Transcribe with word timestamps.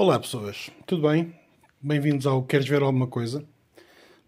Olá 0.00 0.16
pessoas, 0.20 0.70
tudo 0.86 1.08
bem? 1.08 1.34
Bem-vindos 1.82 2.24
ao 2.24 2.44
Queres 2.44 2.68
Ver 2.68 2.82
Alguma 2.82 3.08
Coisa? 3.08 3.44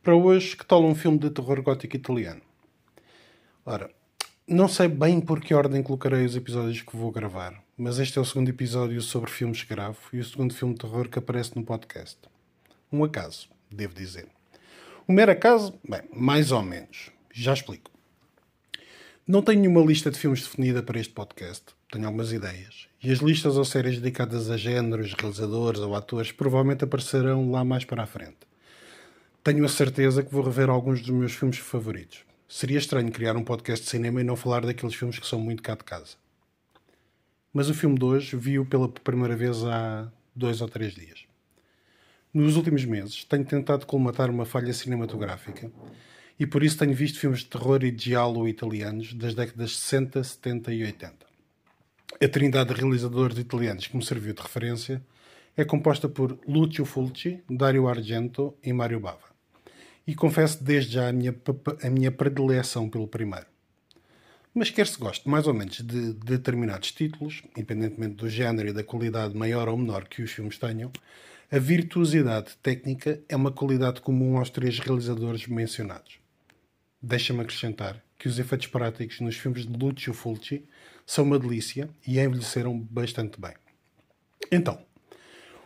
Para 0.03 0.17
hoje, 0.17 0.57
que 0.57 0.67
tal 0.67 0.83
um 0.85 0.97
filme 0.97 1.17
de 1.17 1.31
terror 1.31 1.63
gótico 1.63 1.95
italiano? 1.95 2.41
Ora, 3.65 3.89
não 4.49 4.67
sei 4.67 4.89
bem 4.89 5.21
por 5.21 5.41
que 5.41 5.55
ordem 5.55 5.81
colocarei 5.81 6.25
os 6.25 6.35
episódios 6.35 6.83
que 6.83 6.97
vou 6.97 7.13
gravar, 7.13 7.63
mas 7.79 8.01
este 8.01 8.19
é 8.19 8.21
o 8.21 8.25
segundo 8.25 8.49
episódio 8.49 9.01
sobre 9.01 9.31
filmes 9.31 9.63
que 9.63 9.73
gravo 9.73 9.97
e 10.13 10.19
o 10.19 10.25
segundo 10.25 10.53
filme 10.53 10.75
de 10.75 10.81
terror 10.81 11.09
que 11.09 11.21
aparece 11.21 11.55
no 11.55 11.65
podcast. 11.65 12.19
Um 12.93 13.05
acaso, 13.05 13.49
devo 13.71 13.95
dizer. 13.95 14.27
Um 15.09 15.13
mero 15.13 15.31
acaso? 15.31 15.79
Bem, 15.89 16.03
mais 16.13 16.51
ou 16.51 16.65
menos. 16.65 17.13
Já 17.33 17.53
explico. 17.53 17.93
Não 19.31 19.43
tenho 19.43 19.61
nenhuma 19.61 19.81
lista 19.81 20.11
de 20.11 20.19
filmes 20.19 20.43
definida 20.43 20.83
para 20.83 20.99
este 20.99 21.13
podcast. 21.13 21.67
Tenho 21.93 22.05
algumas 22.05 22.33
ideias. 22.33 22.89
E 23.01 23.13
as 23.13 23.21
listas 23.21 23.57
ou 23.57 23.65
séries 23.65 24.01
dedicadas 24.01 24.51
a 24.51 24.57
géneros, 24.57 25.13
realizadores 25.13 25.79
ou 25.79 25.95
atores 25.95 26.33
provavelmente 26.33 26.83
aparecerão 26.83 27.49
lá 27.49 27.65
mais 27.65 27.85
para 27.85 28.03
a 28.03 28.07
frente. 28.07 28.39
Tenho 29.45 29.65
a 29.65 29.69
certeza 29.69 30.25
que 30.25 30.35
vou 30.35 30.43
rever 30.43 30.69
alguns 30.69 31.01
dos 31.01 31.11
meus 31.11 31.33
filmes 31.33 31.59
favoritos. 31.59 32.25
Seria 32.49 32.79
estranho 32.79 33.13
criar 33.13 33.37
um 33.37 33.45
podcast 33.45 33.85
de 33.85 33.91
cinema 33.93 34.21
e 34.21 34.25
não 34.25 34.35
falar 34.35 34.67
daqueles 34.67 34.97
filmes 34.97 35.17
que 35.17 35.27
são 35.29 35.39
muito 35.39 35.63
cá 35.63 35.77
de 35.77 35.85
casa. 35.85 36.17
Mas 37.55 37.71
o 37.71 37.75
filme 37.75 37.97
de 37.97 38.05
hoje 38.05 38.37
vi-o 38.37 38.67
pela 38.67 38.89
primeira 38.89 39.37
vez 39.37 39.63
há 39.63 40.11
dois 40.35 40.61
ou 40.61 40.69
três 40.69 40.93
dias. 40.93 41.25
Nos 42.35 42.57
últimos 42.57 42.85
meses 42.85 43.23
tenho 43.23 43.45
tentado 43.45 43.87
colmatar 43.87 44.29
uma 44.29 44.45
falha 44.45 44.73
cinematográfica 44.73 45.71
e 46.41 46.47
por 46.47 46.63
isso 46.63 46.79
tenho 46.79 46.95
visto 46.95 47.19
filmes 47.19 47.41
de 47.41 47.47
terror 47.47 47.85
e 47.85 47.95
giallo 47.95 48.49
italianos 48.49 49.13
das 49.13 49.35
décadas 49.35 49.77
60, 49.77 50.25
70 50.25 50.73
e 50.73 50.85
80. 50.85 51.15
A 52.19 52.29
trindade 52.29 52.75
de 52.75 52.81
realizadores 52.81 53.37
italianos 53.37 53.87
que 53.87 53.95
me 53.95 54.03
serviu 54.03 54.33
de 54.33 54.41
referência 54.41 55.03
é 55.55 55.67
composta 55.67 56.09
por 56.09 56.39
Lucio 56.49 56.87
Fulci, 56.87 57.43
Dario 57.49 57.87
Argento 57.89 58.55
e 58.65 58.73
Mario 58.73 59.01
Bava. 59.01 59.29
E 60.07 60.15
confesso 60.15 60.65
desde 60.65 60.95
já 60.95 61.11
a 61.11 61.13
minha, 61.13 61.37
a 61.85 61.91
minha 61.91 62.11
predileção 62.11 62.89
pelo 62.89 63.07
primeiro. 63.07 63.47
Mas 64.55 64.71
quer 64.71 64.87
se 64.87 64.99
goste 64.99 65.29
mais 65.29 65.47
ou 65.47 65.53
menos 65.53 65.83
de 65.83 66.15
determinados 66.15 66.91
títulos, 66.91 67.43
independentemente 67.55 68.15
do 68.15 68.31
género 68.31 68.71
e 68.71 68.73
da 68.73 68.83
qualidade 68.83 69.37
maior 69.37 69.69
ou 69.69 69.77
menor 69.77 70.09
que 70.09 70.23
os 70.23 70.31
filmes 70.33 70.57
tenham, 70.57 70.91
a 71.53 71.59
virtuosidade 71.59 72.57
técnica 72.63 73.21
é 73.29 73.37
uma 73.37 73.53
qualidade 73.53 74.01
comum 74.01 74.39
aos 74.39 74.49
três 74.49 74.79
realizadores 74.79 75.47
mencionados. 75.47 76.19
Deixa-me 77.03 77.41
acrescentar 77.41 78.03
que 78.19 78.29
os 78.29 78.39
efeitos 78.39 78.67
práticos 78.67 79.21
nos 79.21 79.37
filmes 79.37 79.67
de 79.67 79.73
Lucio 79.73 80.13
Fulci 80.13 80.65
são 81.07 81.25
uma 81.25 81.39
delícia 81.39 81.89
e 82.07 82.21
envelheceram 82.21 82.79
bastante 82.79 83.41
bem. 83.41 83.55
Então, 84.53 84.79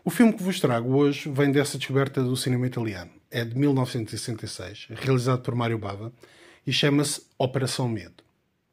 o 0.04 0.10
filme 0.10 0.32
que 0.32 0.42
vos 0.42 0.60
trago 0.60 0.94
hoje 0.96 1.28
vem 1.30 1.50
dessa 1.50 1.78
descoberta 1.78 2.22
do 2.22 2.36
cinema 2.36 2.66
italiano. 2.66 3.10
É 3.30 3.44
de 3.44 3.56
1966, 3.56 4.88
realizado 4.90 5.42
por 5.42 5.54
Mário 5.54 5.78
Bava 5.78 6.12
e 6.66 6.72
chama-se 6.72 7.22
Operação 7.38 7.88
Medo 7.88 8.24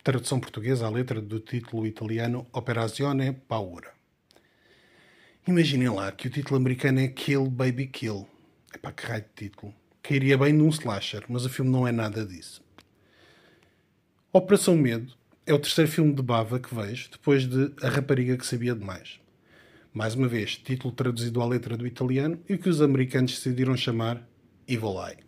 tradução 0.04 0.40
portuguesa 0.40 0.88
à 0.88 0.90
letra 0.90 1.22
do 1.22 1.40
título 1.40 1.86
italiano 1.86 2.48
Operazione 2.52 3.34
Paura. 3.34 3.92
Imaginem 5.48 5.90
lá 5.90 6.12
que 6.12 6.28
o 6.28 6.30
título 6.30 6.58
americano 6.58 7.00
é 7.00 7.08
Kill 7.08 7.46
Baby 7.48 7.88
Kill. 7.88 8.28
Para 8.82 8.92
que 8.94 9.06
raio 9.06 9.24
de 9.24 9.50
título. 9.50 9.74
Cairia 10.12 10.38
bem 10.38 10.52
num 10.52 10.68
slasher, 10.68 11.24
mas 11.30 11.46
o 11.46 11.50
filme 11.50 11.72
não 11.72 11.88
é 11.88 11.92
nada 11.94 12.26
disso. 12.26 12.62
Operação 14.34 14.76
Medo 14.76 15.14
é 15.46 15.54
o 15.54 15.58
terceiro 15.58 15.90
filme 15.90 16.14
de 16.14 16.22
Bava 16.22 16.60
que 16.60 16.76
vejo, 16.76 17.10
depois 17.12 17.48
de 17.48 17.72
A 17.82 17.88
Rapariga 17.88 18.36
que 18.36 18.46
Sabia 18.46 18.76
Demais. 18.76 19.22
Mais 19.94 20.14
uma 20.14 20.28
vez, 20.28 20.58
título 20.58 20.94
traduzido 20.94 21.42
à 21.42 21.46
letra 21.46 21.78
do 21.78 21.88
italiano 21.88 22.38
e 22.50 22.58
que 22.58 22.68
os 22.68 22.82
americanos 22.82 23.32
decidiram 23.32 23.78
chamar 23.78 24.22
Evil 24.68 25.02
Eye. 25.02 25.20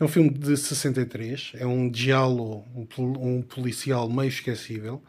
É 0.00 0.04
um 0.04 0.08
filme 0.08 0.30
de 0.30 0.56
63, 0.56 1.52
é 1.56 1.66
um 1.66 1.90
diálogo, 1.90 2.64
um, 2.98 3.42
policial 3.42 4.08
meio 4.08 4.28
esquecível. 4.28 5.02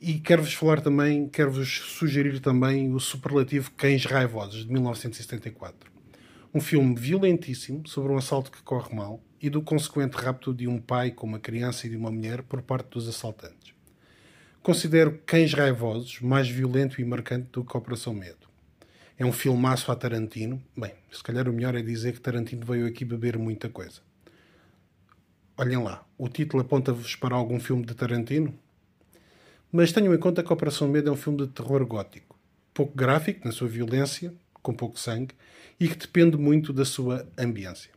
E 0.00 0.14
quero-vos 0.14 0.54
falar 0.54 0.80
também, 0.80 1.28
quero-vos 1.28 1.68
sugerir 1.68 2.40
também 2.40 2.94
o 2.94 2.98
superlativo 2.98 3.70
Cães 3.72 4.06
Raivosos, 4.06 4.64
de 4.64 4.72
1974. 4.72 5.91
Um 6.54 6.60
filme 6.60 6.94
violentíssimo 6.94 7.88
sobre 7.88 8.12
um 8.12 8.18
assalto 8.18 8.52
que 8.52 8.62
corre 8.62 8.94
mal 8.94 9.22
e 9.40 9.48
do 9.48 9.62
consequente 9.62 10.18
rapto 10.18 10.52
de 10.52 10.68
um 10.68 10.78
pai 10.78 11.10
com 11.10 11.26
uma 11.26 11.38
criança 11.38 11.86
e 11.86 11.90
de 11.90 11.96
uma 11.96 12.10
mulher 12.10 12.42
por 12.42 12.60
parte 12.60 12.90
dos 12.90 13.08
assaltantes. 13.08 13.72
Considero 14.62 15.18
Cães 15.24 15.54
Raivosos 15.54 16.20
mais 16.20 16.50
violento 16.50 17.00
e 17.00 17.04
marcante 17.06 17.48
do 17.52 17.64
que 17.64 17.74
Operação 17.74 18.12
Medo. 18.12 18.46
É 19.18 19.24
um 19.24 19.32
filmaço 19.32 19.90
a 19.90 19.96
Tarantino. 19.96 20.62
Bem, 20.76 20.92
se 21.10 21.22
calhar 21.22 21.48
o 21.48 21.52
melhor 21.54 21.74
é 21.74 21.80
dizer 21.80 22.12
que 22.12 22.20
Tarantino 22.20 22.66
veio 22.66 22.86
aqui 22.86 23.02
beber 23.02 23.38
muita 23.38 23.70
coisa. 23.70 24.02
Olhem 25.56 25.82
lá, 25.82 26.04
o 26.18 26.28
título 26.28 26.62
aponta-vos 26.62 27.16
para 27.16 27.34
algum 27.34 27.58
filme 27.58 27.86
de 27.86 27.94
Tarantino? 27.94 28.52
Mas 29.72 29.90
tenham 29.90 30.14
em 30.14 30.18
conta 30.18 30.42
que 30.42 30.52
Operação 30.52 30.86
Medo 30.86 31.08
é 31.08 31.12
um 31.12 31.16
filme 31.16 31.46
de 31.46 31.48
terror 31.48 31.86
gótico. 31.86 32.38
Pouco 32.74 32.94
gráfico 32.94 33.46
na 33.46 33.52
sua 33.52 33.68
violência, 33.68 34.34
com 34.62 34.72
pouco 34.72 34.98
sangue, 34.98 35.34
e 35.78 35.88
que 35.88 35.96
depende 35.96 36.36
muito 36.36 36.72
da 36.72 36.84
sua 36.84 37.28
ambiência. 37.36 37.90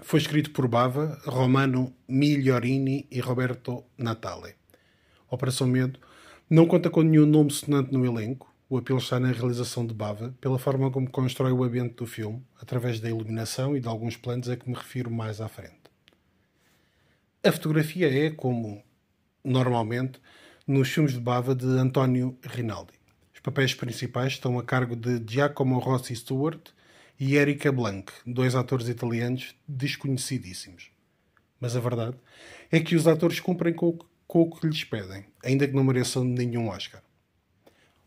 Foi 0.00 0.20
escrito 0.20 0.50
por 0.52 0.68
Bava, 0.68 1.20
Romano 1.24 1.92
Migliorini 2.06 3.06
e 3.10 3.18
Roberto 3.20 3.84
Natale. 3.96 4.54
Operação 5.28 5.66
Medo 5.66 5.98
não 6.48 6.66
conta 6.66 6.88
com 6.88 7.02
nenhum 7.02 7.26
nome 7.26 7.50
sonante 7.50 7.92
no 7.92 8.04
elenco, 8.04 8.54
o 8.70 8.76
apelo 8.76 8.98
está 8.98 9.18
na 9.18 9.32
realização 9.32 9.86
de 9.86 9.94
Bava, 9.94 10.34
pela 10.40 10.58
forma 10.58 10.90
como 10.90 11.10
constrói 11.10 11.52
o 11.52 11.64
ambiente 11.64 11.94
do 11.94 12.06
filme, 12.06 12.42
através 12.60 13.00
da 13.00 13.08
iluminação 13.08 13.76
e 13.76 13.80
de 13.80 13.88
alguns 13.88 14.16
planos 14.16 14.48
a 14.48 14.56
que 14.56 14.68
me 14.68 14.76
refiro 14.76 15.10
mais 15.10 15.40
à 15.40 15.48
frente. 15.48 15.74
A 17.42 17.50
fotografia 17.50 18.12
é, 18.12 18.30
como 18.30 18.82
normalmente, 19.42 20.20
nos 20.66 20.88
filmes 20.90 21.14
de 21.14 21.20
Bava 21.20 21.54
de 21.54 21.66
António 21.66 22.38
Rinaldi. 22.42 22.97
Os 23.38 23.42
papéis 23.42 23.72
principais 23.72 24.32
estão 24.32 24.58
a 24.58 24.64
cargo 24.64 24.96
de 24.96 25.22
Giacomo 25.32 25.78
Rossi 25.78 26.14
Stewart 26.16 26.70
e 27.20 27.36
Erika 27.36 27.70
Blanc, 27.70 28.12
dois 28.26 28.56
atores 28.56 28.88
italianos 28.88 29.54
desconhecidíssimos. 29.66 30.90
Mas 31.60 31.76
a 31.76 31.80
verdade 31.80 32.16
é 32.68 32.80
que 32.80 32.96
os 32.96 33.06
atores 33.06 33.38
cumprem 33.38 33.72
com, 33.72 33.96
com 34.26 34.42
o 34.42 34.50
que 34.50 34.66
lhes 34.66 34.82
pedem, 34.82 35.24
ainda 35.44 35.68
que 35.68 35.72
não 35.74 35.84
mereçam 35.84 36.24
nenhum 36.24 36.68
Oscar. 36.68 37.00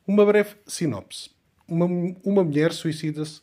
Uma 0.06 0.26
breve 0.26 0.58
sinopse. 0.68 1.30
Uma, 1.66 1.86
uma 2.26 2.44
mulher 2.44 2.74
suicida-se. 2.74 3.42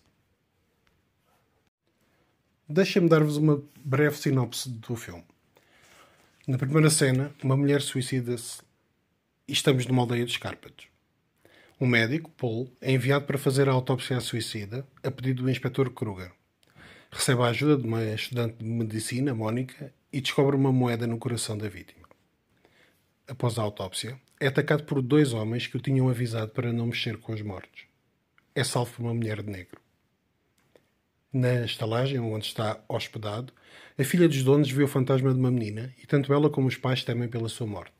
Deixem-me 2.68 3.08
dar-vos 3.08 3.38
uma 3.38 3.62
breve 3.82 4.18
sinopse 4.18 4.68
do 4.68 4.94
filme. 4.94 5.24
Na 6.46 6.58
primeira 6.58 6.90
cena, 6.90 7.32
uma 7.42 7.56
mulher 7.56 7.80
suicida-se 7.80 8.60
e 9.46 9.54
estamos 9.54 9.86
numa 9.86 10.02
aldeia 10.02 10.26
de 10.26 10.32
Escárpatos. 10.32 10.97
Um 11.80 11.86
médico, 11.86 12.28
Paul, 12.32 12.68
é 12.80 12.90
enviado 12.90 13.24
para 13.24 13.38
fazer 13.38 13.68
a 13.68 13.72
autópsia 13.72 14.16
à 14.16 14.20
suicida 14.20 14.84
a 15.00 15.12
pedido 15.12 15.44
do 15.44 15.50
inspetor 15.50 15.88
Kruger. 15.90 16.32
Recebe 17.08 17.42
a 17.42 17.46
ajuda 17.46 17.76
de 17.76 17.86
uma 17.86 18.02
estudante 18.04 18.56
de 18.56 18.64
medicina, 18.64 19.32
Mónica, 19.32 19.94
e 20.12 20.20
descobre 20.20 20.56
uma 20.56 20.72
moeda 20.72 21.06
no 21.06 21.18
coração 21.18 21.56
da 21.56 21.68
vítima. 21.68 22.08
Após 23.28 23.58
a 23.58 23.62
autópsia, 23.62 24.18
é 24.40 24.48
atacado 24.48 24.82
por 24.82 25.00
dois 25.00 25.32
homens 25.32 25.68
que 25.68 25.76
o 25.76 25.80
tinham 25.80 26.08
avisado 26.08 26.50
para 26.50 26.72
não 26.72 26.86
mexer 26.86 27.16
com 27.18 27.32
os 27.32 27.42
mortos. 27.42 27.84
É 28.56 28.64
salvo 28.64 28.94
por 28.94 29.02
uma 29.02 29.14
mulher 29.14 29.40
de 29.40 29.48
negro. 29.48 29.80
Na 31.32 31.64
estalagem 31.64 32.18
onde 32.18 32.46
está 32.46 32.82
hospedado, 32.88 33.52
a 33.96 34.02
filha 34.02 34.26
dos 34.26 34.42
donos 34.42 34.68
vê 34.68 34.82
o 34.82 34.88
fantasma 34.88 35.32
de 35.32 35.38
uma 35.38 35.50
menina 35.50 35.94
e 36.02 36.06
tanto 36.08 36.32
ela 36.32 36.50
como 36.50 36.66
os 36.66 36.76
pais 36.76 37.04
temem 37.04 37.28
pela 37.28 37.48
sua 37.48 37.68
morte. 37.68 37.94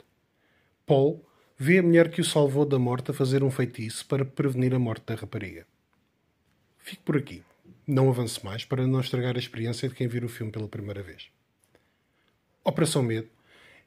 Paul 0.85 1.28
vê 1.59 1.79
a 1.79 1.83
mulher 1.83 2.09
que 2.09 2.21
o 2.21 2.25
salvou 2.25 2.65
da 2.65 2.79
morte 2.79 3.11
a 3.11 3.15
fazer 3.15 3.43
um 3.43 3.51
feitiço 3.51 4.07
para 4.07 4.25
prevenir 4.25 4.73
a 4.73 4.79
morte 4.79 5.05
da 5.07 5.17
rapariga. 5.17 5.67
Fico 6.79 7.03
por 7.03 7.17
aqui. 7.17 7.43
Não 7.85 8.09
avance 8.09 8.45
mais 8.45 8.65
para 8.65 8.87
não 8.87 9.01
estragar 9.01 9.35
a 9.35 9.39
experiência 9.39 9.89
de 9.89 9.95
quem 9.95 10.07
vir 10.07 10.25
o 10.25 10.29
filme 10.29 10.53
pela 10.53 10.69
primeira 10.69 11.03
vez. 11.03 11.31
Operação 12.63 13.03
Medo 13.03 13.29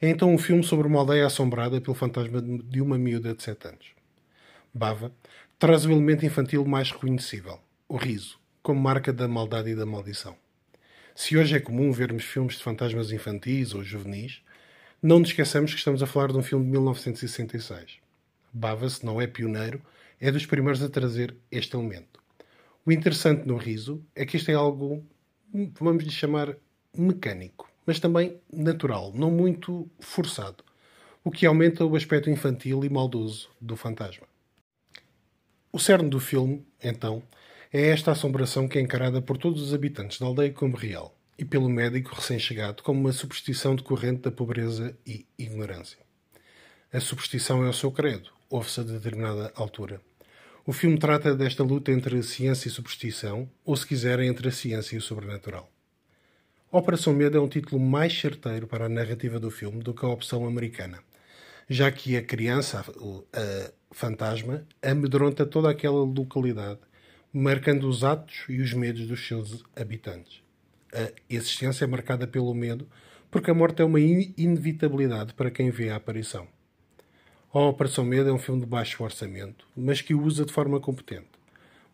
é 0.01 0.09
então 0.09 0.33
um 0.33 0.37
filme 0.37 0.63
sobre 0.63 0.87
uma 0.87 0.99
aldeia 0.99 1.25
assombrada 1.25 1.79
pelo 1.79 1.95
fantasma 1.95 2.41
de 2.41 2.81
uma 2.81 2.97
miúda 2.97 3.33
de 3.33 3.41
7 3.41 3.67
anos. 3.67 3.87
Bava 4.73 5.13
traz 5.57 5.85
o 5.85 5.91
elemento 5.91 6.25
infantil 6.25 6.65
mais 6.65 6.91
reconhecível, 6.91 7.59
o 7.87 7.95
riso, 7.95 8.39
como 8.63 8.81
marca 8.81 9.13
da 9.13 9.27
maldade 9.27 9.69
e 9.69 9.75
da 9.75 9.85
maldição. 9.85 10.35
Se 11.13 11.37
hoje 11.37 11.55
é 11.55 11.59
comum 11.59 11.91
vermos 11.91 12.23
filmes 12.23 12.55
de 12.55 12.63
fantasmas 12.63 13.11
infantis 13.11 13.73
ou 13.75 13.83
juvenis, 13.83 14.41
não 15.01 15.19
nos 15.19 15.29
esqueçamos 15.29 15.71
que 15.71 15.79
estamos 15.79 16.03
a 16.03 16.07
falar 16.07 16.31
de 16.31 16.37
um 16.37 16.43
filme 16.43 16.65
de 16.65 16.71
1966. 16.71 17.99
Bava, 18.53 18.89
se 18.89 19.05
não 19.05 19.19
é 19.19 19.27
pioneiro, 19.27 19.81
é 20.19 20.31
dos 20.31 20.45
primeiros 20.45 20.83
a 20.83 20.89
trazer 20.89 21.35
este 21.51 21.75
elemento. 21.75 22.21
O 22.85 22.91
interessante 22.91 23.47
no 23.47 23.57
riso 23.57 24.03
é 24.15 24.25
que 24.25 24.37
isto 24.37 24.51
é 24.51 24.53
algo, 24.53 25.05
vamos 25.79 26.03
lhe 26.03 26.11
chamar, 26.11 26.55
mecânico 26.95 27.71
mas 27.85 27.99
também 27.99 28.39
natural, 28.51 29.11
não 29.13 29.31
muito 29.31 29.89
forçado, 29.99 30.63
o 31.23 31.31
que 31.31 31.45
aumenta 31.45 31.85
o 31.85 31.95
aspecto 31.95 32.29
infantil 32.29 32.83
e 32.83 32.89
maldoso 32.89 33.49
do 33.59 33.75
fantasma. 33.75 34.27
O 35.71 35.79
cerne 35.79 36.09
do 36.09 36.19
filme, 36.19 36.65
então, 36.83 37.23
é 37.71 37.89
esta 37.89 38.11
assombração 38.11 38.67
que 38.67 38.77
é 38.77 38.81
encarada 38.81 39.21
por 39.21 39.37
todos 39.37 39.61
os 39.61 39.73
habitantes 39.73 40.19
da 40.19 40.25
aldeia 40.25 40.51
como 40.51 40.75
real 40.75 41.15
e 41.41 41.45
pelo 41.45 41.67
médico 41.67 42.13
recém-chegado 42.13 42.83
como 42.83 42.99
uma 42.99 43.11
superstição 43.11 43.75
decorrente 43.75 44.21
da 44.21 44.31
pobreza 44.31 44.95
e 45.03 45.25
ignorância. 45.39 45.97
A 46.93 46.99
superstição 46.99 47.65
é 47.65 47.67
o 47.67 47.73
seu 47.73 47.91
credo, 47.91 48.29
ouve-se 48.47 48.79
a 48.79 48.83
determinada 48.83 49.51
altura. 49.55 49.99
O 50.67 50.71
filme 50.71 50.99
trata 50.99 51.33
desta 51.33 51.63
luta 51.63 51.91
entre 51.91 52.19
a 52.19 52.21
ciência 52.21 52.67
e 52.67 52.71
superstição, 52.71 53.49
ou 53.65 53.75
se 53.75 53.87
quiserem, 53.87 54.29
entre 54.29 54.49
a 54.49 54.51
ciência 54.51 54.93
e 54.93 54.99
o 54.99 55.01
sobrenatural. 55.01 55.67
Operação 56.71 57.11
Medo 57.11 57.39
é 57.39 57.41
um 57.41 57.49
título 57.49 57.81
mais 57.81 58.13
certeiro 58.13 58.67
para 58.67 58.85
a 58.85 58.89
narrativa 58.89 59.39
do 59.39 59.49
filme 59.49 59.81
do 59.81 59.95
que 59.95 60.05
a 60.05 60.09
opção 60.09 60.45
americana, 60.45 60.99
já 61.67 61.91
que 61.91 62.15
a 62.15 62.21
criança, 62.21 62.85
a 63.33 63.71
fantasma, 63.89 64.63
amedronta 64.79 65.43
toda 65.43 65.71
aquela 65.71 66.03
localidade, 66.03 66.81
marcando 67.33 67.89
os 67.89 68.03
atos 68.03 68.43
e 68.47 68.61
os 68.61 68.73
medos 68.73 69.07
dos 69.07 69.25
seus 69.25 69.63
habitantes. 69.75 70.40
A 70.93 71.11
existência 71.29 71.85
é 71.85 71.87
marcada 71.87 72.27
pelo 72.27 72.53
medo, 72.53 72.87
porque 73.29 73.49
a 73.49 73.53
morte 73.53 73.81
é 73.81 73.85
uma 73.85 73.99
inevitabilidade 73.99 75.33
para 75.33 75.51
quem 75.51 75.69
vê 75.69 75.89
a 75.89 75.95
aparição. 75.95 76.47
A 77.53 77.59
Operação 77.59 78.05
Medo 78.05 78.29
é 78.29 78.33
um 78.33 78.39
filme 78.39 78.61
de 78.61 78.67
baixo 78.67 79.03
orçamento, 79.03 79.67
mas 79.75 80.01
que 80.01 80.13
o 80.13 80.21
usa 80.23 80.45
de 80.45 80.53
forma 80.53 80.79
competente. 80.79 81.27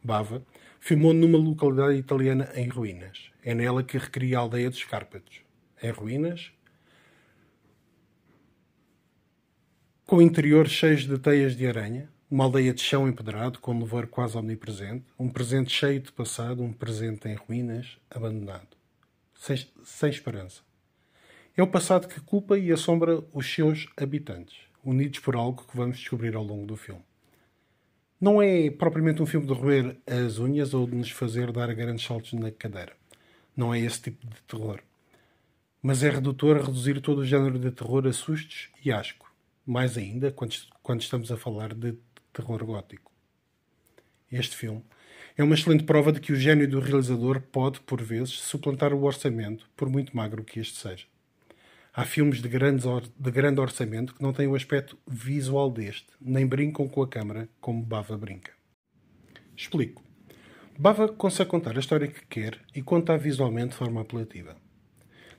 Bava 0.03 0.43
filmou 0.79 1.13
numa 1.13 1.37
localidade 1.37 1.97
italiana 1.97 2.49
em 2.55 2.67
ruínas. 2.67 3.31
É 3.43 3.53
nela 3.53 3.83
que 3.83 3.97
recria 3.97 4.37
a 4.37 4.41
aldeia 4.41 4.69
dos 4.69 4.83
Cárpatos. 4.83 5.41
Em 5.81 5.91
ruínas, 5.91 6.51
com 10.05 10.21
interiores 10.21 10.71
cheios 10.71 11.05
de 11.05 11.17
teias 11.17 11.55
de 11.55 11.67
aranha, 11.67 12.09
uma 12.29 12.43
aldeia 12.43 12.73
de 12.73 12.81
chão 12.81 13.07
empedrado, 13.07 13.59
com 13.59 13.77
louvor 13.77 14.07
quase 14.07 14.37
omnipresente, 14.37 15.05
um 15.17 15.29
presente 15.29 15.71
cheio 15.71 15.99
de 15.99 16.11
passado, 16.11 16.63
um 16.63 16.71
presente 16.71 17.27
em 17.27 17.35
ruínas, 17.35 17.97
abandonado, 18.09 18.76
sem, 19.37 19.67
sem 19.83 20.09
esperança. 20.09 20.61
É 21.55 21.63
o 21.63 21.67
passado 21.67 22.07
que 22.07 22.19
culpa 22.21 22.57
e 22.57 22.71
assombra 22.71 23.23
os 23.33 23.51
seus 23.51 23.87
habitantes 23.97 24.67
unidos 24.83 25.19
por 25.19 25.35
algo 25.35 25.65
que 25.65 25.75
vamos 25.75 25.97
descobrir 25.97 26.35
ao 26.35 26.43
longo 26.43 26.65
do 26.65 26.77
filme. 26.77 27.03
Não 28.19 28.41
é 28.41 28.71
propriamente 28.71 29.21
um 29.21 29.25
filme 29.25 29.45
de 29.45 29.53
roer 29.53 29.97
as 30.07 30.39
unhas 30.39 30.73
ou 30.73 30.87
de 30.87 30.95
nos 30.95 31.11
fazer 31.11 31.51
dar 31.51 31.73
grandes 31.75 32.05
saltos 32.05 32.33
na 32.33 32.49
cadeira. 32.51 32.95
Não 33.55 33.73
é 33.73 33.79
esse 33.79 34.01
tipo 34.01 34.25
de 34.25 34.41
terror. 34.43 34.79
Mas 35.81 36.03
é 36.03 36.09
redutor 36.09 36.57
a 36.57 36.61
reduzir 36.61 37.01
todo 37.01 37.19
o 37.19 37.25
género 37.25 37.59
de 37.59 37.69
terror 37.69 38.07
a 38.07 38.13
sustos 38.13 38.69
e 38.83 38.91
asco. 38.91 39.31
Mais 39.65 39.97
ainda 39.97 40.31
quando, 40.31 40.55
quando 40.81 41.01
estamos 41.01 41.31
a 41.31 41.37
falar 41.37 41.73
de 41.73 41.95
terror 42.33 42.63
gótico. 42.65 43.11
Este 44.31 44.55
filme 44.55 44.83
é 45.37 45.43
uma 45.43 45.53
excelente 45.53 45.83
prova 45.83 46.11
de 46.11 46.19
que 46.19 46.33
o 46.33 46.35
gênio 46.35 46.67
do 46.67 46.79
realizador 46.79 47.39
pode, 47.39 47.79
por 47.81 48.01
vezes, 48.01 48.33
suplantar 48.33 48.91
o 48.91 49.03
orçamento, 49.03 49.69
por 49.77 49.87
muito 49.87 50.17
magro 50.17 50.43
que 50.43 50.59
este 50.59 50.75
seja. 50.79 51.05
Há 51.93 52.05
filmes 52.05 52.41
de, 52.41 52.49
grandes 52.49 52.85
de 53.17 53.31
grande 53.31 53.61
orçamento 53.61 54.15
que 54.15 54.21
não 54.23 54.33
têm 54.33 54.47
o 54.47 54.55
aspecto 54.55 54.97
visual 55.05 55.69
deste, 55.69 56.07
nem 56.19 56.47
brincam 56.47 56.87
com 56.87 57.03
a 57.03 57.07
câmara 57.07 57.47
como 57.61 57.83
Bava 57.83 58.17
brinca. 58.17 58.51
Explico. 59.55 60.03
Bava 60.77 61.07
consegue 61.07 61.51
contar 61.51 61.75
a 61.75 61.79
história 61.79 62.07
que 62.07 62.25
quer 62.25 62.59
e 62.75 62.81
conta-a 62.81 63.17
visualmente 63.17 63.69
de 63.69 63.75
forma 63.75 64.01
apelativa. 64.01 64.55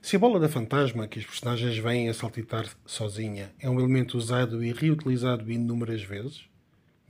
Se 0.01 0.15
a 0.15 0.19
bola 0.19 0.39
da 0.39 0.47
fantasma 0.47 1.09
que 1.09 1.19
os 1.19 1.25
personagens 1.25 1.77
vêm 1.77 2.07
a 2.07 2.13
saltitar 2.13 2.65
sozinha 2.85 3.51
é 3.59 3.69
um 3.69 3.79
elemento 3.79 4.17
usado 4.17 4.63
e 4.63 4.71
reutilizado 4.71 5.51
inúmeras 5.51 6.03
vezes, 6.03 6.45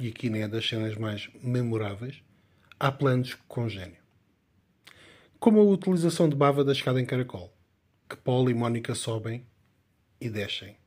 e 0.01 0.07
aqui 0.07 0.27
nem 0.27 0.41
é 0.41 0.47
das 0.47 0.67
cenas 0.67 0.95
mais 0.95 1.29
memoráveis, 1.43 2.23
há 2.79 2.89
planos 2.91 3.33
com 3.47 3.67
gênio. 3.67 3.99
Como 5.37 5.59
a 5.59 5.63
utilização 5.63 6.29
de 6.29 6.35
bava 6.35 6.63
da 6.63 6.71
escada 6.71 7.01
em 7.01 7.05
caracol 7.05 7.53
que 8.09 8.15
Paulo 8.15 8.49
e 8.49 8.53
Mónica 8.53 8.95
sobem 8.95 9.45
e 10.19 10.29
descem. 10.29 10.77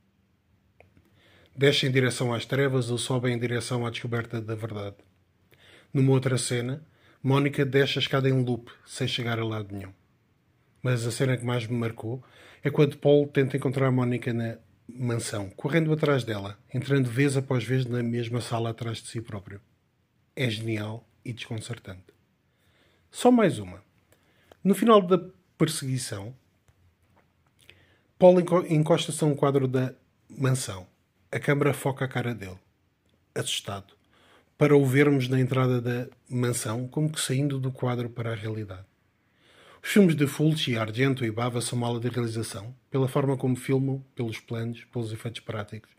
Descem 1.54 1.88
em 1.88 1.92
direção 1.92 2.32
às 2.32 2.46
trevas 2.46 2.90
ou 2.90 2.98
sobem 2.98 3.34
em 3.34 3.38
direção 3.38 3.86
à 3.86 3.90
descoberta 3.90 4.40
da 4.40 4.54
verdade. 4.54 4.96
Numa 5.92 6.12
outra 6.12 6.38
cena, 6.38 6.84
Mónica 7.22 7.64
desce 7.64 7.98
a 7.98 8.02
escada 8.02 8.28
em 8.28 8.42
loop, 8.42 8.72
sem 8.84 9.06
chegar 9.06 9.38
a 9.38 9.44
lado 9.44 9.72
nenhum. 9.72 9.92
Mas 10.82 11.06
a 11.06 11.12
cena 11.12 11.36
que 11.36 11.44
mais 11.44 11.66
me 11.66 11.76
marcou 11.76 12.24
é 12.64 12.70
quando 12.70 12.96
Paul 12.96 13.28
tenta 13.28 13.56
encontrar 13.56 13.92
Mónica 13.92 14.32
na 14.32 14.56
mansão, 14.88 15.50
correndo 15.50 15.92
atrás 15.92 16.24
dela, 16.24 16.58
entrando 16.74 17.08
vez 17.08 17.36
após 17.36 17.62
vez 17.62 17.84
na 17.84 18.02
mesma 18.02 18.40
sala 18.40 18.70
atrás 18.70 18.98
de 18.98 19.08
si 19.08 19.20
próprio. 19.20 19.60
É 20.34 20.50
genial 20.50 21.06
e 21.24 21.32
desconcertante. 21.32 22.12
Só 23.10 23.30
mais 23.30 23.58
uma. 23.58 23.82
No 24.62 24.74
final 24.74 25.02
da 25.02 25.18
perseguição, 25.58 26.34
Paul 28.18 28.40
encosta-se 28.68 29.22
a 29.24 29.26
um 29.26 29.34
quadro 29.34 29.66
da 29.66 29.94
mansão. 30.28 30.86
A 31.30 31.40
câmara 31.40 31.74
foca 31.74 32.04
a 32.04 32.08
cara 32.08 32.34
dele, 32.34 32.58
assustado, 33.34 33.94
para 34.56 34.76
o 34.76 34.86
vermos 34.86 35.28
na 35.28 35.40
entrada 35.40 35.80
da 35.80 36.06
mansão, 36.28 36.86
como 36.86 37.10
que 37.10 37.20
saindo 37.20 37.58
do 37.58 37.72
quadro 37.72 38.08
para 38.08 38.32
a 38.32 38.36
realidade. 38.36 38.86
Os 39.82 39.90
filmes 39.90 40.14
de 40.14 40.28
Fulci, 40.28 40.76
Argento 40.76 41.24
e 41.24 41.30
Bava 41.32 41.60
são 41.60 41.76
mala 41.76 41.98
de 41.98 42.08
realização, 42.08 42.72
pela 42.88 43.08
forma 43.08 43.36
como 43.36 43.56
filmam, 43.56 44.04
pelos 44.14 44.38
planos, 44.38 44.84
pelos 44.84 45.12
efeitos 45.12 45.40
práticos, 45.40 45.90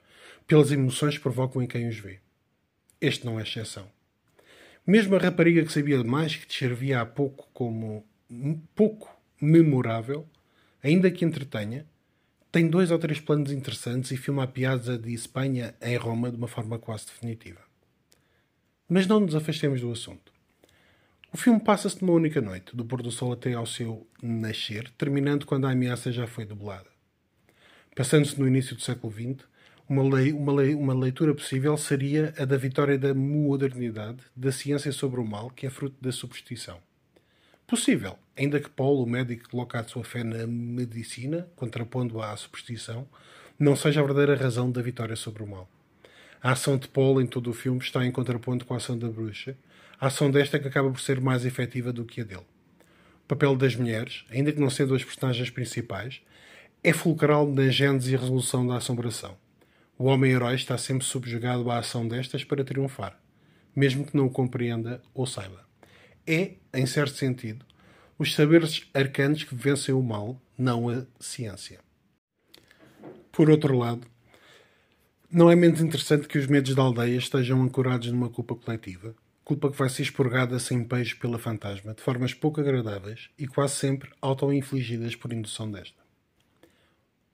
pelas 0.47 0.71
emoções 0.71 1.17
que 1.17 1.23
provocam 1.23 1.61
em 1.61 1.67
quem 1.67 1.89
os 1.89 1.97
vê. 1.97 2.21
Este 3.01 3.25
não 3.25 3.37
é 3.37 3.43
exceção. 3.43 3.91
Mesmo 4.85 5.15
a 5.15 5.19
rapariga 5.19 5.63
que 5.63 5.71
sabia 5.71 6.03
mais, 6.03 6.35
que 6.35 6.45
te 6.45 6.59
servia 6.59 7.01
há 7.01 7.05
pouco 7.05 7.47
como 7.53 8.05
pouco 8.75 9.15
memorável, 9.39 10.27
ainda 10.83 11.09
que 11.09 11.23
entretenha, 11.23 11.85
tem 12.51 12.67
dois 12.67 12.91
ou 12.91 12.99
três 12.99 13.19
planos 13.19 13.51
interessantes 13.51 14.11
e 14.11 14.17
filma 14.17 14.43
a 14.43 14.47
piazza 14.47 14.97
de 14.97 15.13
Espanha 15.13 15.73
em 15.81 15.95
Roma 15.97 16.29
de 16.29 16.37
uma 16.37 16.47
forma 16.47 16.77
quase 16.77 17.05
definitiva. 17.05 17.61
Mas 18.87 19.07
não 19.07 19.21
nos 19.21 19.33
afastemos 19.33 19.81
do 19.81 19.91
assunto. 19.91 20.31
O 21.31 21.37
filme 21.37 21.59
passa-se 21.59 21.99
numa 21.99 22.13
única 22.13 22.39
noite, 22.41 22.75
do 22.75 22.85
pôr 22.85 23.01
do 23.01 23.09
sol 23.09 23.31
até 23.31 23.53
ao 23.53 23.65
seu 23.65 24.05
nascer, 24.21 24.91
terminando 24.97 25.45
quando 25.47 25.65
a 25.65 25.71
ameaça 25.71 26.11
já 26.11 26.27
foi 26.27 26.45
debelada. 26.45 26.89
Passando-se 27.95 28.39
no 28.39 28.47
início 28.47 28.75
do 28.75 28.81
século 28.81 29.11
XX, 29.11 29.47
uma, 29.87 30.03
lei, 30.03 30.31
uma, 30.31 30.53
lei, 30.53 30.75
uma 30.75 30.93
leitura 30.93 31.33
possível 31.33 31.75
seria 31.77 32.33
a 32.37 32.45
da 32.45 32.57
vitória 32.57 32.97
da 32.97 33.13
modernidade, 33.13 34.19
da 34.35 34.51
ciência 34.51 34.91
sobre 34.91 35.19
o 35.19 35.25
mal, 35.25 35.49
que 35.49 35.65
é 35.65 35.69
fruto 35.69 35.95
da 36.01 36.11
superstição. 36.11 36.79
Possível, 37.67 38.17
ainda 38.37 38.59
que 38.59 38.69
Paulo, 38.69 39.03
o 39.03 39.09
médico, 39.09 39.49
coloque 39.49 39.77
a 39.77 39.83
sua 39.83 40.03
fé 40.03 40.23
na 40.23 40.45
medicina, 40.47 41.47
contrapondo-a 41.55 42.31
à 42.31 42.37
superstição, 42.37 43.07
não 43.59 43.75
seja 43.75 43.99
a 43.99 44.03
verdadeira 44.03 44.41
razão 44.41 44.71
da 44.71 44.81
vitória 44.81 45.15
sobre 45.15 45.43
o 45.43 45.47
mal. 45.47 45.69
A 46.41 46.51
ação 46.51 46.77
de 46.77 46.87
Paulo 46.87 47.21
em 47.21 47.27
todo 47.27 47.49
o 47.49 47.53
filme 47.53 47.79
está 47.79 48.05
em 48.05 48.11
contraponto 48.11 48.65
com 48.65 48.73
a 48.73 48.77
ação 48.77 48.97
da 48.97 49.09
bruxa, 49.09 49.55
a 49.99 50.07
ação 50.07 50.29
desta 50.29 50.59
que 50.59 50.67
acaba 50.67 50.91
por 50.91 50.99
ser 50.99 51.21
mais 51.21 51.45
efetiva 51.45 51.93
do 51.93 52.03
que 52.03 52.21
a 52.21 52.23
dele. 52.23 52.45
O 53.23 53.27
papel 53.27 53.55
das 53.55 53.75
mulheres, 53.75 54.25
ainda 54.29 54.51
que 54.51 54.59
não 54.59 54.69
sendo 54.69 54.93
as 54.93 55.03
personagens 55.03 55.49
principais, 55.49 56.21
é 56.83 56.91
fulcral 56.91 57.49
na 57.49 57.69
gênese 57.69 58.13
e 58.13 58.17
resolução 58.17 58.67
da 58.67 58.75
assombração. 58.75 59.37
O 60.03 60.07
homem-herói 60.07 60.55
está 60.55 60.77
sempre 60.77 61.05
subjugado 61.05 61.71
à 61.71 61.77
ação 61.77 62.05
destas 62.05 62.43
para 62.43 62.61
triunfar, 62.61 63.17
mesmo 63.73 64.05
que 64.05 64.17
não 64.17 64.25
o 64.25 64.29
compreenda 64.29 65.01
ou 65.13 65.25
saiba 65.25 65.65
é, 66.27 66.55
em 66.73 66.85
certo 66.85 67.15
sentido, 67.15 67.65
os 68.19 68.35
saberes 68.35 68.85
arcanos 68.93 69.45
que 69.45 69.55
vencem 69.55 69.95
o 69.95 70.03
mal, 70.03 70.41
não 70.57 70.89
a 70.89 71.05
ciência. 71.21 71.79
Por 73.31 73.49
outro 73.49 73.77
lado, 73.77 74.05
não 75.31 75.49
é 75.49 75.55
menos 75.55 75.79
interessante 75.79 76.27
que 76.27 76.37
os 76.37 76.47
medos 76.47 76.75
da 76.75 76.81
aldeia 76.81 77.17
estejam 77.17 77.61
ancorados 77.61 78.11
numa 78.11 78.29
culpa 78.29 78.55
coletiva, 78.55 79.15
culpa 79.45 79.71
que 79.71 79.77
vai 79.77 79.87
ser 79.87 80.01
expurgada 80.01 80.59
sem 80.59 80.83
peixe 80.83 81.15
pela 81.15 81.39
fantasma, 81.39 81.93
de 81.93 82.01
formas 82.01 82.33
pouco 82.33 82.59
agradáveis 82.59 83.29
e 83.39 83.47
quase 83.47 83.75
sempre 83.75 84.11
auto-infligidas 84.21 85.15
por 85.15 85.31
indução 85.31 85.71
desta. 85.71 86.03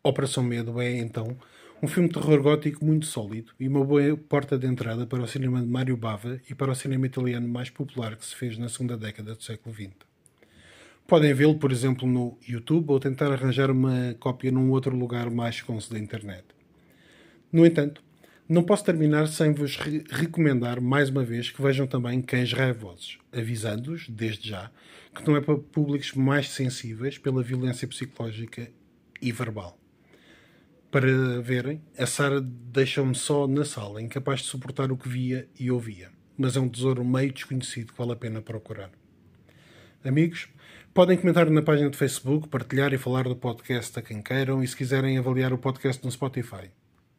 Operação 0.04 0.44
Medo 0.44 0.80
é, 0.80 1.00
então, 1.00 1.36
um 1.82 1.88
filme 1.88 2.10
de 2.10 2.16
terror 2.16 2.42
gótico 2.42 2.84
muito 2.84 3.06
sólido 3.06 3.54
e 3.58 3.68
uma 3.68 3.84
boa 3.86 4.18
porta 4.18 4.58
de 4.58 4.68
entrada 4.68 5.08
para 5.08 5.24
o 5.24 5.28
cinema 5.28 5.62
de 5.62 5.68
Mário 5.68 5.96
Bava 5.96 6.42
e 6.50 6.54
para 6.54 6.72
o 6.72 6.76
cinema 6.76 7.06
italiano 7.06 7.48
mais 7.48 7.70
popular 7.70 8.18
que 8.18 8.26
se 8.26 8.36
fez 8.36 8.58
na 8.58 8.68
segunda 8.68 8.98
década 8.98 9.34
do 9.34 9.42
século 9.42 9.74
XX. 9.74 9.92
Podem 11.08 11.34
vê-lo, 11.34 11.56
por 11.56 11.72
exemplo, 11.72 12.08
no 12.08 12.38
YouTube 12.46 12.90
ou 12.90 13.00
tentar 13.00 13.32
arranjar 13.32 13.72
uma 13.72 14.14
cópia 14.20 14.52
num 14.52 14.72
outro 14.72 14.96
lugar 14.96 15.30
mais 15.30 15.56
esconso 15.56 15.92
da 15.92 15.98
internet. 15.98 16.44
No 17.52 17.66
entanto, 17.66 18.04
não 18.48 18.62
posso 18.62 18.84
terminar 18.84 19.28
sem 19.28 19.54
vos 19.54 19.78
re 19.78 20.04
recomendar 20.10 20.82
mais 20.82 21.10
uma 21.10 21.24
vez 21.24 21.50
que 21.50 21.62
vejam 21.62 21.88
também 21.88 22.22
Cães 22.22 22.52
Raivosos, 22.52 23.20
avisando-os, 23.32 24.10
desde 24.10 24.50
já, 24.50 24.70
que 25.16 25.26
não 25.26 25.38
é 25.38 25.42
para 25.42 25.58
públicos 25.58 26.14
mais 26.14 26.50
sensíveis 26.50 27.18
pela 27.18 27.42
violência 27.42 27.88
psicológica 27.88 28.70
e 29.22 29.32
verbal. 29.32 29.80
Para 30.92 31.40
verem, 31.42 31.84
a 31.98 32.08
Sara 32.08 32.42
deixou-me 32.42 33.14
só 33.14 33.48
na 33.48 33.64
sala, 33.64 34.02
incapaz 34.02 34.40
de 34.40 34.48
suportar 34.48 34.92
o 34.92 34.98
que 34.98 35.08
via 35.08 35.48
e 35.60 35.70
ouvia. 35.70 36.10
mas 36.36 36.56
é 36.56 36.60
um 36.60 36.70
tesouro 36.70 37.04
meio 37.04 37.34
desconhecido 37.34 37.92
que 37.92 37.98
vale 37.98 38.14
a 38.14 38.16
pena 38.16 38.42
procurar. 38.42 38.90
Amigos, 40.04 40.48
podem 40.94 41.18
comentar 41.18 41.50
na 41.50 41.62
página 41.62 41.90
de 41.90 41.98
Facebook, 41.98 42.48
partilhar 42.48 42.94
e 42.94 42.98
falar 42.98 43.26
do 43.26 43.36
podcast 43.36 44.00
a 44.00 44.02
quem 44.02 44.22
queiram 44.22 44.64
e 44.64 44.68
se 44.68 44.76
quiserem 44.76 45.18
avaliar 45.18 45.52
o 45.52 45.58
podcast 45.58 46.02
no 46.04 46.10
Spotify. 46.10 46.72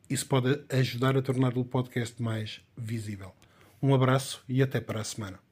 Isso 0.08 0.26
pode 0.26 0.64
ajudar 0.70 1.18
a 1.18 1.22
tornar 1.22 1.56
o 1.58 1.64
podcast 1.66 2.20
mais 2.20 2.62
visível. 2.76 3.32
Um 3.82 3.94
abraço 3.94 4.42
e 4.48 4.62
até 4.62 4.80
para 4.80 5.02
a 5.02 5.04
semana. 5.04 5.49